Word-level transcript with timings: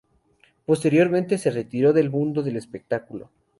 Posteriormente 0.65 1.37
se 1.37 1.51
retiró 1.51 1.93
del 1.93 2.09
mundo 2.09 2.41
del 2.41 2.57
espectáculo. 2.57 3.29